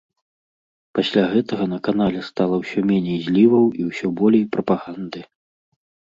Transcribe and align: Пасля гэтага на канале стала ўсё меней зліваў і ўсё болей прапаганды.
Пасля 0.99 1.25
гэтага 1.33 1.67
на 1.73 1.79
канале 1.87 2.21
стала 2.31 2.55
ўсё 2.63 2.79
меней 2.93 3.19
зліваў 3.27 3.65
і 3.83 3.87
ўсё 3.93 4.07
болей 4.23 4.43
прапаганды. 4.59 5.25